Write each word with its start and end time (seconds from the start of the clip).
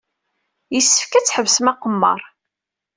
Yessefk 0.73 1.11
ad 1.13 1.25
tḥebsem 1.25 1.71
aqemmer. 1.71 2.21